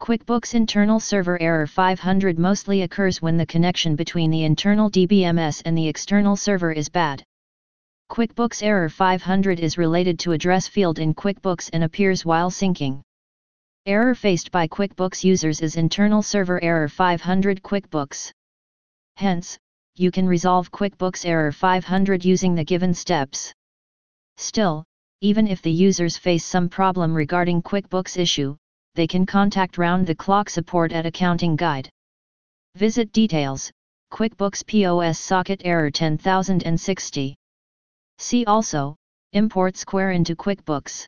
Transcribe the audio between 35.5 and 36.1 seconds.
error